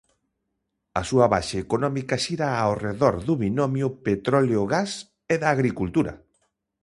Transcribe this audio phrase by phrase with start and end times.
[0.99, 4.91] A súa base económica xira ao redor do binomio petróleo-gas
[5.33, 6.13] e da agricultura.